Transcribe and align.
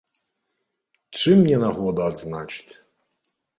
Чым 1.19 1.45
не 1.51 1.57
нагода 1.65 2.01
адзначыць! 2.15 2.71